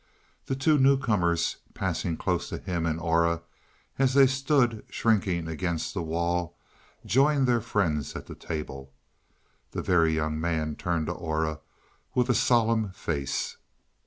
The 0.47 0.55
two 0.55 0.79
newcomers, 0.79 1.57
passing 1.75 2.17
close 2.17 2.49
to 2.49 2.57
him 2.57 2.87
and 2.87 2.99
Aura 2.99 3.43
as 3.99 4.15
they 4.15 4.25
stood 4.25 4.83
shrinking 4.89 5.45
up 5.45 5.51
against 5.53 5.93
the 5.93 6.01
wall, 6.01 6.57
joined 7.05 7.45
their 7.47 7.61
friends 7.61 8.15
at 8.15 8.25
the 8.25 8.33
table. 8.33 8.91
The 9.73 9.83
Very 9.83 10.15
Young 10.15 10.39
Man 10.39 10.75
turned 10.75 11.05
to 11.05 11.13
Aura 11.13 11.59
with 12.15 12.29
a 12.29 12.33
solemn 12.33 12.89
face. 12.93 13.57